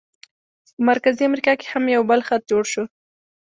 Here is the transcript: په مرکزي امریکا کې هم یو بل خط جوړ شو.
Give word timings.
په 0.73 0.81
مرکزي 0.89 1.23
امریکا 1.29 1.53
کې 1.59 1.67
هم 1.73 1.83
یو 1.95 2.03
بل 2.09 2.19
خط 2.27 2.41
جوړ 2.51 2.63
شو. 2.71 2.83